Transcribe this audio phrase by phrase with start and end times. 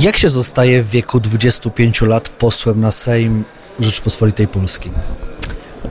[0.00, 3.44] Jak się zostaje w wieku 25 lat posłem na Sejm
[3.80, 4.92] Rzeczpospolitej Polskiej?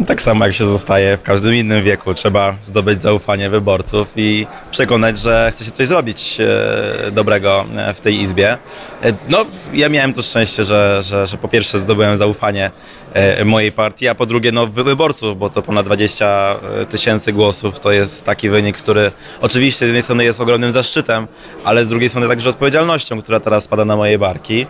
[0.08, 5.19] Tak samo jak się zostaje w każdym innym wieku, trzeba zdobyć zaufanie wyborców i przekonać,
[5.19, 8.58] że chce się coś zrobić e, dobrego e, w tej izbie.
[9.04, 12.71] E, no, ja miałem to szczęście, że, że, że po pierwsze zdobyłem zaufanie
[13.46, 16.56] mojej partii, a po drugie no, wyborców, bo to ponad 20
[16.90, 19.12] tysięcy głosów to jest taki wynik, który
[19.42, 21.28] oczywiście z jednej strony jest ogromnym zaszczytem,
[21.64, 24.66] ale z drugiej strony także odpowiedzialnością, która teraz spada na moje barki.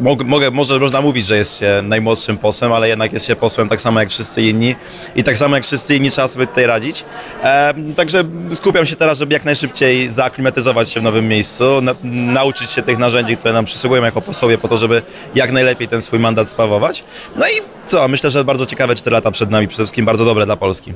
[0.00, 3.80] Mogę, może można mówić, że jest się najmłodszym posłem, ale jednak jest się posłem tak
[3.80, 4.76] samo jak wszyscy inni
[5.16, 7.04] i tak samo jak wszyscy inni trzeba sobie tutaj radzić.
[7.42, 12.70] E, także skupiam się teraz, żeby jak najszybciej zaaklimatyzować się w nowym miejscu, na, nauczyć
[12.70, 15.02] się tych narzędzi, które nam przysługują jako posłowie po to, żeby
[15.34, 17.04] jak najlepiej ten swój mandat sprawować.
[17.36, 17.52] No i
[17.86, 20.92] co, myślę, że bardzo ciekawe 4 lata przed nami, przede wszystkim bardzo dobre dla Polski.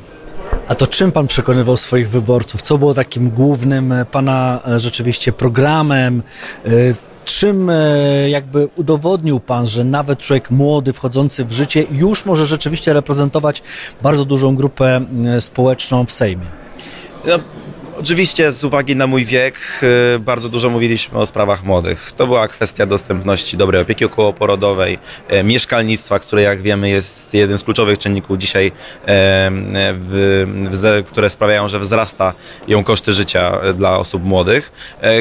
[0.68, 2.62] A to czym pan przekonywał swoich wyborców?
[2.62, 6.22] Co było takim głównym e, pana e, rzeczywiście programem?
[7.24, 12.92] Czym e, jakby udowodnił Pan, że nawet człowiek młody, wchodzący w życie, już może rzeczywiście
[12.92, 13.62] reprezentować
[14.02, 16.46] bardzo dużą grupę e, społeczną w Sejmie?
[17.26, 17.38] No
[17.98, 19.58] Oczywiście z uwagi na mój wiek
[20.14, 22.12] y, bardzo dużo mówiliśmy o sprawach młodych.
[22.16, 27.64] To była kwestia dostępności dobrej opieki okołoporodowej, e, mieszkalnictwa, które jak wiemy jest jednym z
[27.64, 28.72] kluczowych czynników dzisiaj,
[29.06, 32.32] w, w, które sprawiają, że wzrasta
[32.68, 34.72] ją koszty życia dla osób młodych.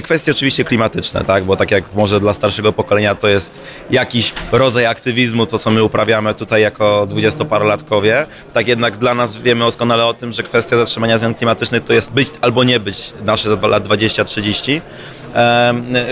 [0.04, 1.44] Kwestie oczywiście klimatyczne, tak?
[1.44, 5.84] bo tak jak może dla starszego pokolenia to jest jakiś rodzaj aktywizmu, to co my
[5.84, 11.20] uprawiamy tutaj jako dwudziestoparolatkowie, tak jednak dla nas wiemy doskonale o tym, że kwestia zatrzymania
[11.20, 14.82] zmian klimatycznych to jest być albo nie być nasze za lat 20-30.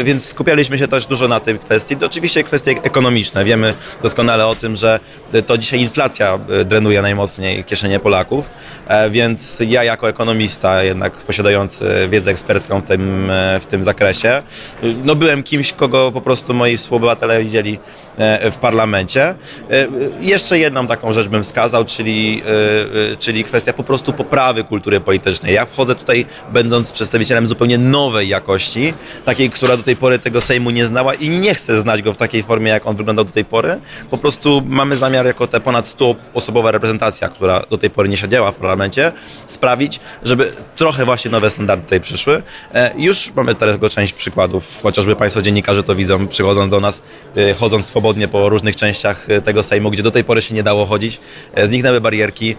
[0.04, 1.96] Więc skupialiśmy się też dużo na tej kwestii.
[2.06, 3.46] Oczywiście kwestie ekonomiczne.
[3.46, 5.00] Wiemy doskonale o tym, że
[5.46, 8.50] to dzisiaj inflacja e, drenuje najmocniej kieszenie Polaków,
[8.88, 14.42] e, więc ja jako ekonomista, jednak posiadający wiedzę ekspercką w tym, e, w tym zakresie,
[15.04, 17.80] no byłem kimś, kogo po prostu moi współobywatele widzieli
[18.52, 19.36] w parlamencie.
[20.22, 22.44] Jeszcze jedną taką rzecz bym wskazał, czyli,
[23.20, 25.54] czyli kwestia po prostu poprawy kultury politycznej.
[25.54, 28.94] Ja wchodzę tutaj będąc przedstawicielem zupełnie nowej jakości,
[29.26, 32.18] takiej, która do tej pory tego Sejmu nie znała i nie chce znać go w
[32.18, 33.80] takiej formie, jak on wyglądał do tej pory.
[34.10, 38.52] Po prostu mamy zamiar, jako ta ponad 100-osobowa reprezentacja, która do tej pory nie siedziała
[38.52, 39.12] w parlamencie,
[39.48, 42.44] sprawić, żeby trochę właśnie nowe standardy tutaj przyszły.
[42.74, 47.04] E, już mamy tego część przykładów, chociażby Państwo dziennikarze to widzą, przychodząc do nas,
[47.36, 50.64] e, chodząc swobodnie po różnych częściach e, tego Sejmu, gdzie do tej pory się nie
[50.64, 51.20] dało chodzić.
[51.64, 52.56] Zniknęły barierki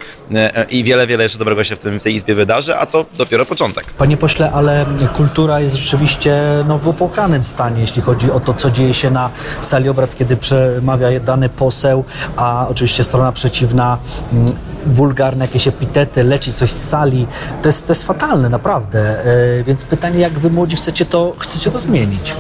[0.71, 3.47] i wiele, wiele jeszcze dobrego się w, tym, w tej Izbie wydarzy, a to dopiero
[3.47, 3.85] początek.
[3.85, 4.87] Panie pośle, ale
[5.17, 9.31] kultura jest rzeczywiście no, w opłakanym stanie, jeśli chodzi o to, co dzieje się na
[9.61, 12.05] sali obrad, kiedy przemawia dany poseł,
[12.37, 13.99] a oczywiście strona przeciwna
[14.33, 14.47] mm,
[14.87, 17.27] wulgarne jakieś epitety, leci coś z sali.
[17.63, 19.25] To jest, to jest fatalne, naprawdę.
[19.61, 22.35] E, więc pytanie, jak wy młodzi chcecie to, chcecie to zmienić?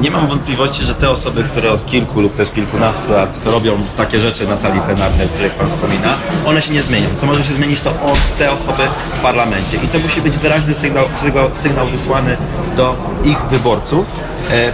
[0.00, 4.20] Nie mam wątpliwości, że te osoby, które od kilku lub też kilkunastu lat robią takie
[4.20, 6.14] rzeczy na sali plenarnej, o których Pan wspomina,
[6.46, 7.06] one się nie zmienią.
[7.16, 9.76] Co może się zmienić, to o te osoby w parlamencie.
[9.76, 12.36] I to musi być wyraźny sygnał, sygnał, sygnał wysłany
[12.76, 14.06] do ich wyborców,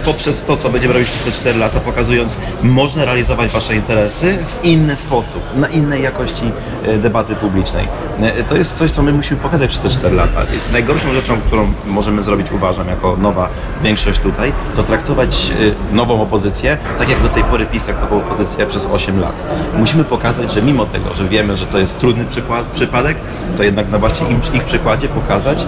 [0.05, 4.65] poprzez to, co będziemy robić przez te 4 lata, pokazując, można realizować Wasze interesy w
[4.65, 6.51] inny sposób, na innej jakości
[6.85, 7.87] e, debaty publicznej.
[8.21, 10.41] E, to jest coś, co my musimy pokazać przez te 4 lata.
[10.71, 13.49] Najgorszą rzeczą, którą możemy zrobić, uważam, jako nowa
[13.83, 15.51] większość tutaj, to traktować
[15.91, 19.43] nową opozycję tak, jak do tej pory PiS traktował opozycję przez 8 lat.
[19.77, 23.17] Musimy pokazać, że mimo tego, że wiemy, że to jest trudny przykład, przypadek,
[23.57, 25.65] to jednak na właśnie ich przykładzie pokazać,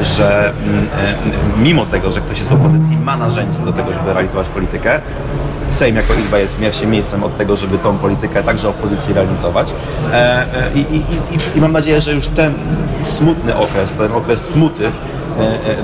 [0.00, 0.88] że mm,
[1.62, 5.00] mimo tego, że ktoś jest w opozycji, ma narzędzie do tego, żeby realizować politykę.
[5.70, 9.72] Sejm jako Izba jest miejscem od tego, żeby tą politykę także opozycji realizować.
[10.12, 12.54] E, e, I, i, i, I mam nadzieję, że już ten
[13.02, 14.90] smutny okres, ten okres smuty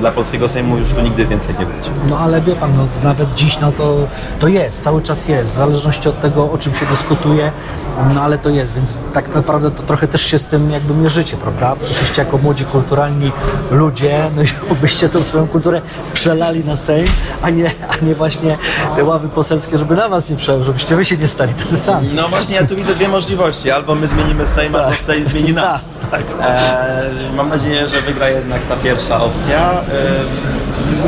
[0.00, 1.90] dla polskiego Sejmu już tu nigdy więcej nie będzie.
[2.08, 3.94] No ale wie pan, no, nawet dziś no, to,
[4.38, 7.52] to jest, cały czas jest, w zależności od tego, o czym się dyskutuje,
[8.14, 11.36] no ale to jest, więc tak naprawdę to trochę też się z tym jakby mierzycie,
[11.36, 11.76] prawda?
[11.80, 13.32] Przyszliście jako młodzi, kulturalni
[13.70, 14.46] ludzie, no i
[14.82, 15.80] byście tą swoją kulturę
[16.14, 17.06] przelali na Sejm,
[17.42, 18.56] a nie, a nie właśnie
[18.96, 22.08] te ławy poselskie, żeby na was nie przejął, żebyście wy się nie stali tacy sami.
[22.14, 24.82] No właśnie, ja tu widzę dwie możliwości, albo my zmienimy Sejm, tak.
[24.82, 25.88] albo Sejm zmieni nas.
[26.10, 26.22] Tak.
[26.40, 27.02] E,
[27.36, 29.82] mam nadzieję, że wygra jednak ta pierwsza opcja opcja.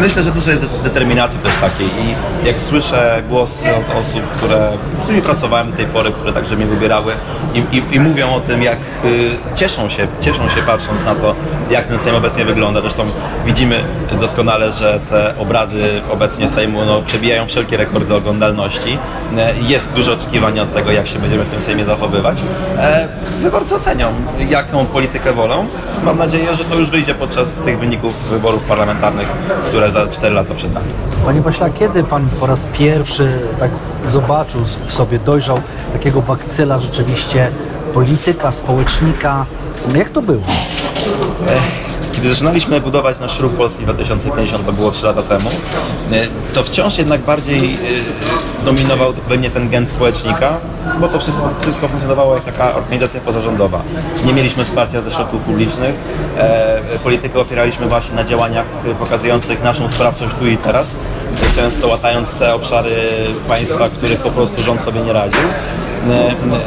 [0.01, 2.15] Myślę, że dużo jest determinacji też takiej i
[2.47, 6.67] jak słyszę głosy od osób, które, z którymi pracowałem do tej pory, które także mnie
[6.67, 7.13] wybierały
[7.55, 11.35] i, i, i mówią o tym, jak y, cieszą się, cieszą się patrząc na to,
[11.71, 12.81] jak ten Sejm obecnie wygląda.
[12.81, 13.11] Zresztą
[13.47, 13.85] widzimy
[14.21, 18.99] doskonale, że te obrady obecnie Sejmu no, przebijają wszelkie rekordy oglądalności.
[19.37, 22.43] E, jest dużo oczekiwania od tego, jak się będziemy w tym Sejmie zachowywać.
[22.79, 23.09] E,
[23.41, 24.13] wyborcy ocenią,
[24.49, 25.67] jaką politykę wolą.
[26.05, 29.29] Mam nadzieję, że to już wyjdzie podczas tych wyników wyborów parlamentarnych,
[29.69, 30.87] które które za 4 lata przed nami.
[31.25, 33.71] Panie pośle, a kiedy pan po raz pierwszy tak
[34.07, 35.61] zobaczył w sobie, dojrzał
[35.93, 37.51] takiego bakcyla rzeczywiście
[37.95, 39.47] polityka, społecznika?
[39.95, 40.43] Jak to było?
[42.19, 45.51] Kiedy zaczynaliśmy budować nasz ruch Polski 2050, to było 3 lata temu,
[46.13, 50.57] e, to wciąż jednak bardziej e, dominował we mnie ten gen społecznika,
[51.01, 53.83] bo to wszystko, wszystko funkcjonowało jak taka organizacja pozarządowa.
[54.25, 55.95] Nie mieliśmy wsparcia ze środków publicznych,
[56.39, 58.67] e, politykę opieraliśmy właśnie na działaniach
[58.99, 60.97] pokazujących naszą sprawczość tu i teraz,
[61.55, 62.95] często łatając te obszary
[63.49, 65.41] państwa, których po prostu rząd sobie nie radził.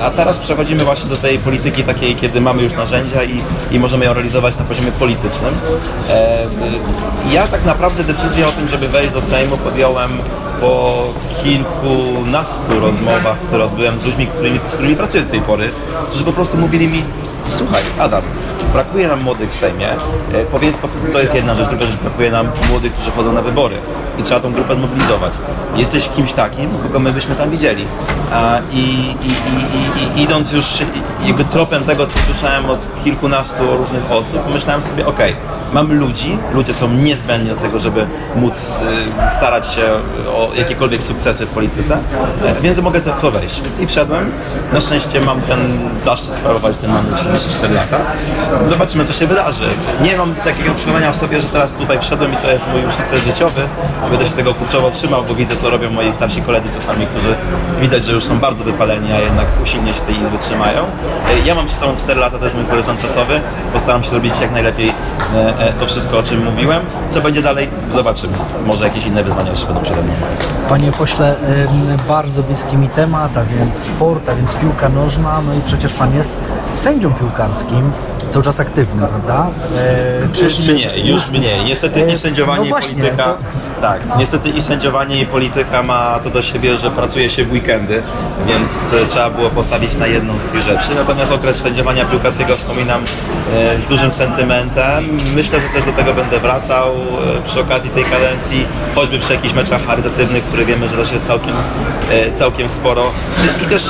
[0.03, 3.41] A teraz przechodzimy właśnie do tej polityki takiej, kiedy mamy już narzędzia i,
[3.71, 5.53] i możemy ją realizować na poziomie politycznym.
[6.09, 6.37] E,
[7.33, 10.11] Ja tak naprawdę decyzję o tym, żeby wejść do Sejmu podjąłem
[10.61, 11.03] po
[11.43, 15.69] kilkunastu rozmowach, które odbyłem z ludźmi, którymi, z którymi pracuję do tej pory,
[16.09, 17.03] którzy po prostu mówili mi,
[17.49, 18.21] słuchaj Adam,
[18.73, 19.87] brakuje nam młodych w Sejmie,
[20.33, 23.75] E, to jest jedna rzecz, druga rzecz, brakuje nam młodych, którzy chodzą na wybory
[24.19, 25.33] i trzeba tą grupę zmobilizować.
[25.75, 27.85] Jesteś kimś takim, kogo my byśmy tam widzieli.
[28.71, 30.65] I, i, i, i, idąc już
[31.25, 35.35] jakby tropem tego, co słyszałem od kilkunastu różnych osób, pomyślałem sobie, okej,
[35.73, 38.81] mamy ludzi, ludzie są niezbędni do tego, żeby móc
[39.29, 39.81] y, starać się
[40.27, 41.97] o jakiekolwiek sukcesy w polityce,
[42.45, 43.61] e, więc mogę w to wejść.
[43.79, 44.31] I wszedłem.
[44.73, 45.59] Na szczęście mam ten
[46.01, 47.97] zaszczyt sprawować ten mandat 44 lata.
[48.67, 49.63] Zobaczymy, co się wydarzy.
[50.01, 52.93] Nie mam takiego przekonania w sobie, że teraz tutaj wszedłem i to jest mój już
[52.93, 53.61] sukces życiowy.
[54.09, 57.35] Będę się tego kurczowo trzymał, bo widzę, co robią moi starsi koledzy czasami, którzy
[57.81, 60.83] widać, że już są bardzo wypaleni, a jednak usilnie się tej izby trzymają.
[61.29, 63.41] E, Ja mam przy sobą 4 lata, to jest mój horyzont czasowy.
[63.73, 64.89] Postaram się zrobić jak najlepiej
[65.35, 66.81] e, e, to wszystko, o czym mówiłem.
[67.09, 68.33] Co będzie dalej, zobaczymy.
[68.65, 70.13] Może jakieś inne wyzwania jeszcze będą przede mną.
[70.69, 71.35] Panie pośle,
[72.07, 76.15] bardzo bliski mi temat, a więc sport, a więc piłka nożna, no i przecież pan
[76.15, 76.33] jest
[76.75, 77.91] sędzią piłkarskim,
[78.31, 79.47] cały czas aktywny, prawda?
[79.77, 80.97] E, Już czy nie?
[81.11, 81.65] Już mniej.
[81.65, 83.23] Niestety E, i sędziowanie no właśnie, polityka.
[83.23, 83.37] to-
[83.81, 88.03] Tak, niestety i sędziowanie i polityka ma to do siebie, że pracuje się w weekendy,
[88.47, 90.95] więc e, trzeba było postawić na jedną z tych rzeczy.
[90.95, 93.03] Natomiast okres sędziowania piłkarskiego wspominam
[93.53, 95.17] e, z dużym sentymentem.
[95.35, 99.53] Myślę, że też do tego będę wracał e, przy okazji tej kadencji, choćby przy jakichś
[99.53, 101.55] meczach charytatywnych, które wiemy, że też jest całkiem,
[102.35, 103.11] całkiem sporo.
[103.63, 103.83] I też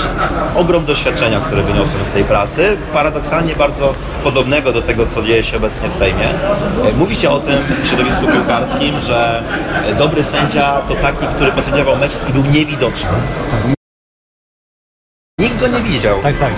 [0.56, 2.78] ogrom doświadczenia, które wyniosłem z tej pracy.
[2.94, 6.28] Paradoksalnie bardzo podobnego do tego, co dzieje się obecnie w Sejmie.
[6.98, 9.44] Mówi się o tym w środowisku piłkarskim, że
[9.98, 13.12] dobry sędzia to taki, który posędziował mecz i był niewidoczny.
[15.40, 16.18] Nikt go nie widział.
[16.24, 16.52] Tak, tak.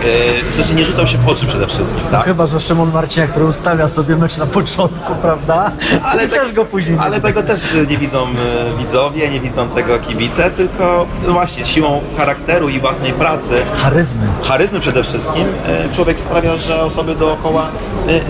[0.52, 2.24] E, Znaczy nie rzucał się w oczy przede wszystkim, tak?
[2.26, 5.72] Chyba, że Szymon Marciniak, który ustawia sobie mecz na początku, prawda?
[6.04, 9.68] Ale, tak- też go później nie ale tego też nie widzą e, widzowie, nie widzą
[9.70, 14.22] tego kibice, tylko no właśnie siłą charakteru i własnej pracy Charyzmy.
[14.44, 17.68] charyzmy przede wszystkim, e, człowiek sprawia, że osoby dookoła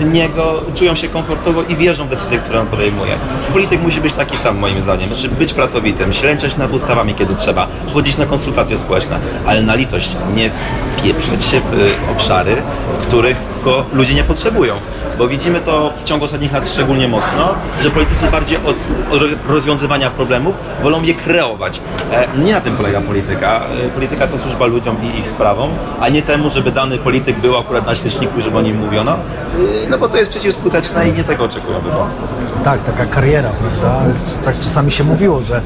[0.00, 3.16] e, niego czują się komfortowo i wierzą w decyzje, które on podejmuje.
[3.52, 7.66] Polityk musi być taki sam moim zdaniem, znaczy być pracowitym, ślęczeć nad ustawami, kiedy trzeba,
[7.94, 10.50] chodzić na konsultacje społeczne, ale na litość nie
[11.02, 12.56] pieprzeć się w e, obszary,
[12.92, 14.74] w których go ludzie nie potrzebują.
[15.18, 18.76] Bo widzimy to w ciągu ostatnich lat szczególnie mocno, że politycy bardziej od,
[19.10, 21.80] od rozwiązywania problemów wolą je kreować.
[22.12, 23.60] E, nie na tym polega polityka.
[23.86, 25.70] E, polityka to służba ludziom i ich sprawom,
[26.00, 29.12] a nie temu, żeby dany polityk był akurat na świeczniku żeby o nim mówiono.
[29.12, 29.16] E,
[29.90, 32.16] no bo to jest przeciwskuteczne i nie tego oczekują wyborcy.
[32.64, 34.02] Tak, taka kariera, prawda?
[34.44, 35.60] Tak czasami się mówiło, że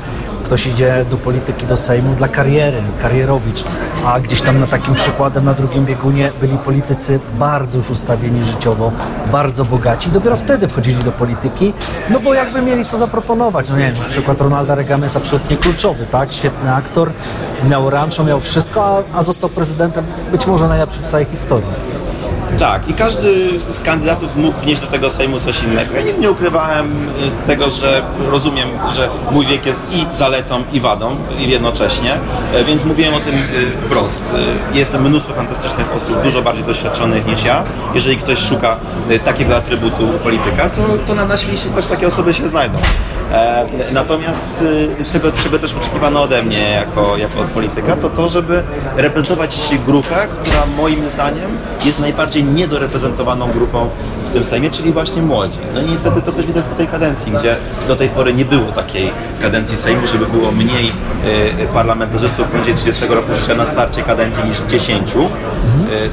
[0.48, 3.64] ktoś idzie do polityki, do Sejmu dla kariery, karierowicz,
[4.06, 8.93] a gdzieś tam na takim przykładem na drugim biegunie byli politycy bardzo już ustawieni życiowo,
[9.32, 10.10] bardzo bogaci.
[10.10, 11.72] Dopiero wtedy wchodzili do polityki,
[12.10, 13.70] no bo jakby mieli co zaproponować.
[13.70, 16.32] No nie wiem, przykład Ronalda Reagana jest absolutnie kluczowy, tak?
[16.32, 17.12] Świetny aktor,
[17.69, 21.97] miał rancho, miał wszystko, a, a został prezydentem być może najlepszym w całej historii.
[22.58, 25.94] Tak, i każdy z kandydatów mógł wnieść do tego Sejmu coś innego.
[25.94, 30.81] Ja nigdy nie ukrywałem y, tego, że rozumiem, że mój wiek jest i zaletą, i
[30.81, 32.12] wadą i jednocześnie,
[32.55, 33.41] e, więc mówiłem o tym y,
[33.86, 34.34] wprost.
[34.74, 37.62] Y, Jest mnóstwo fantastycznych osób, dużo bardziej doświadczonych niż ja.
[37.94, 38.77] Jeżeli ktoś szuka
[39.24, 42.79] takiego atrybutu polityka, to, to na naszej liście też takie osoby się znajdą.
[43.32, 44.65] E, Natomiast
[45.12, 48.62] tego, czego też oczekiwano ode mnie jako, jako od polityka, to to, żeby
[48.96, 53.88] reprezentować grupę, która moim zdaniem jest najbardziej niedoreprezentowaną grupą
[54.24, 55.58] w tym Sejmie, czyli właśnie młodzi.
[55.74, 57.56] No i niestety to też widać po tej kadencji, gdzie
[57.88, 59.12] do tej pory nie było takiej
[59.43, 60.86] kadencji Sejmu, żeby było mniej
[61.62, 65.19] y, parlamentarzystów poniżej 30 roku życia na starcie kadencji niż 10 y,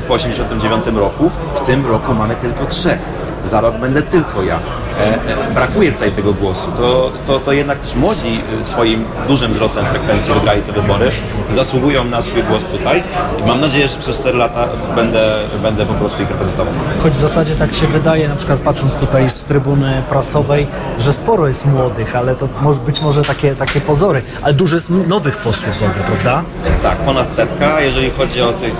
[0.07, 1.31] po 89 roku.
[1.55, 2.99] W tym roku mamy tylko trzech.
[3.43, 4.59] Za rok będę tylko ja.
[4.99, 6.71] E, e, brakuje tutaj tego głosu.
[6.71, 11.11] To, to, to jednak też młodzi e, swoim dużym wzrostem frekwencji wygrali te wybory,
[11.51, 13.03] zasługują na swój głos tutaj
[13.39, 16.73] i mam nadzieję, że przez 4 lata będę, będę po prostu ich reprezentował.
[16.99, 20.67] Choć w zasadzie tak się wydaje, na przykład patrząc tutaj z trybuny prasowej,
[20.99, 24.89] że sporo jest młodych, ale to może być może takie, takie pozory, ale dużo jest
[24.89, 26.43] nowych posłów w ogóle, prawda?
[26.83, 27.81] Tak, ponad setka.
[27.81, 28.73] Jeżeli chodzi o tych,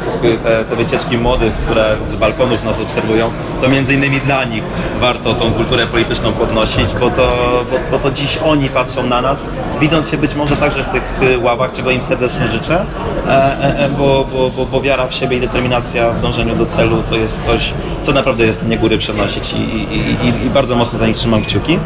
[0.44, 3.32] te, te wycieczki młodych, które z balkonów nas obserwują,
[3.62, 4.64] to między innymi dla nich
[5.00, 6.05] warto tą kulturę polityczną
[6.40, 7.28] podnosić, bo to,
[7.72, 9.48] bo, bo to dziś oni patrzą na nas,
[9.80, 12.86] widząc się być może także w tych ławach, czego im serdecznie życzę,
[13.28, 16.66] e, e, e, bo, bo, bo, bo wiara w siebie i determinacja w dążeniu do
[16.66, 20.76] celu to jest coś, co naprawdę jest nie góry przenosić i, i, i, i bardzo
[20.76, 21.80] mocno za nich trzymam kciuki.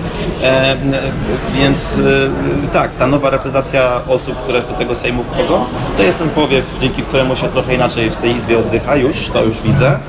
[1.53, 5.65] Więc e, tak, ta nowa reprezentacja osób, które do tego Sejmu wchodzą,
[5.97, 9.43] to jest ten powiew, dzięki któremu się trochę inaczej w tej Izbie oddycha już, to
[9.43, 9.99] już widzę.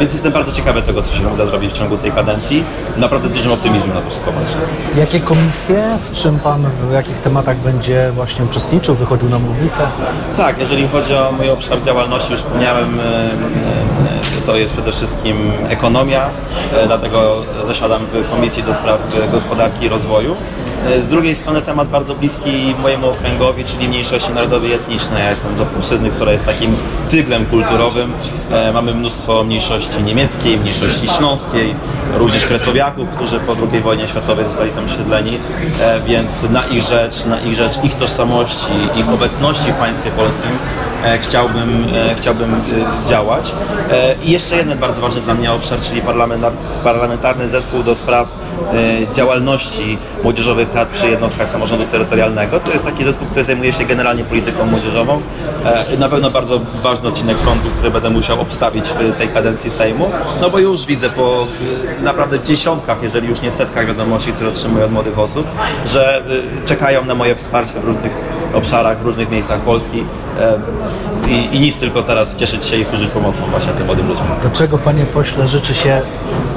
[0.00, 2.64] Więc jestem bardzo ciekawy tego, co się uda zrobić w ciągu tej kadencji.
[2.96, 4.56] Naprawdę z dużym optymizmem na to wszystko patrzę.
[4.96, 9.82] Jakie komisje, w czym Pan, w jakich tematach będzie właśnie uczestniczył, wychodził na mównicę?
[10.36, 15.36] Tak, jeżeli chodzi o mój obszar działalności, już wspomniałem, e, e, to jest przede wszystkim
[15.68, 16.30] ekonomia,
[16.72, 17.36] e, dlatego
[17.66, 19.00] zasiadam w Komisji do Spraw
[19.32, 20.36] Gospodarki i Rozwoju.
[20.86, 25.22] E, Z drugiej strony temat bardzo bliski mojemu okręgowi, czyli mniejszości narodowej i etnicznej.
[25.22, 26.76] Ja jestem z Opolszczyzny, która jest takim
[27.10, 28.12] tyglem kulturowym.
[28.50, 31.74] E, Mamy mnóstwo mniejszości niemieckiej, mniejszości śląskiej,
[32.18, 35.38] również kresowiaków, którzy po II wojnie światowej zostali tam siedleni,
[35.80, 40.50] e, więc na ich rzecz, na ich rzecz, ich tożsamości, ich obecności w państwie polskim
[41.22, 41.86] chciałbym,
[42.16, 42.60] chciałbym
[43.06, 43.52] działać.
[44.22, 46.52] I jeszcze jeden bardzo ważny dla mnie obszar, czyli parlamentar,
[46.84, 48.28] parlamentarny zespół do spraw
[49.12, 49.98] działalności
[50.28, 52.60] młodzieżowych rad przy jednostkach samorządu terytorialnego.
[52.60, 55.20] To jest taki zespół, który zajmuje się generalnie polityką młodzieżową.
[55.92, 60.10] E, Na pewno bardzo ważny odcinek frontu, który będę musiał obstawić w tej kadencji Sejmu,
[60.40, 61.46] no bo już widzę po
[62.00, 65.46] e, naprawdę dziesiątkach, jeżeli już nie setkach wiadomości, które otrzymuję od młodych osób,
[65.86, 68.12] że e, czekają na moje wsparcie w różnych
[68.54, 70.04] obszarach, w różnych miejscach Polski
[71.28, 74.26] i, i nic tylko teraz cieszyć się i służyć pomocą właśnie tym młodym ludziom.
[74.42, 76.02] Do czego, panie pośle, życzy się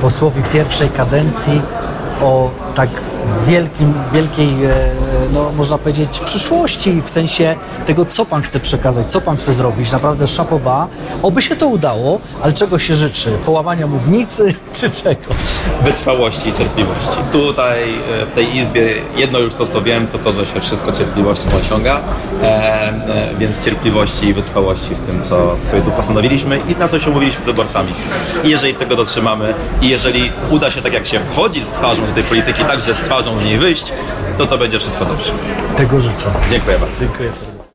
[0.02, 1.62] posłowi pierwszej kadencji
[2.22, 2.90] o tak
[3.48, 4.92] wielkim, wielkiej, e,
[5.34, 7.56] no można powiedzieć, przyszłości, w sensie
[7.86, 9.92] tego, co pan chce przekazać, co pan chce zrobić.
[9.92, 10.88] Naprawdę szapoba.
[11.24, 13.38] Oby się to udało, ale czego się życzy?
[13.46, 15.22] Połamania mównicy czy czego?
[15.84, 17.18] wytrwałości i cierpliwości.
[17.32, 17.84] Tutaj
[18.22, 21.50] e, w tej izbie jedno już to co wiem, to to, że się wszystko cierpliwością
[21.62, 22.00] osiąga,
[22.44, 27.00] e, e, więc cierpliwości i wytrwałości w tym, co sobie tu postanowiliśmy i na co
[27.00, 27.94] się umówiliśmy z wyborcami.
[28.44, 32.14] I jeżeli tego dotrzymamy i jeżeli uda się tak jak się wchodzi z twarzą do
[32.14, 33.92] tej polityki, także z twarzą z niej wyjść,
[34.38, 35.32] to to będzie wszystko dobrze.
[35.76, 36.32] Tego życzę.
[36.52, 37.00] Dziękuję bardzo.
[37.00, 37.57] Dziękuję serdecznie.